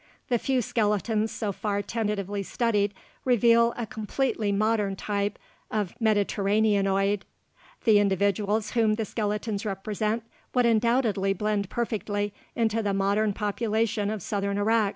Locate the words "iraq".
14.57-14.89